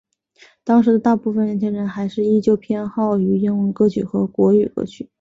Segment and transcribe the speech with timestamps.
[0.63, 5.07] 当时的大部份年轻人还是依旧偏好于英文歌曲和国语歌曲。